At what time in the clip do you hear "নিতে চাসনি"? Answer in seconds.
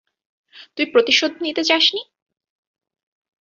1.41-2.01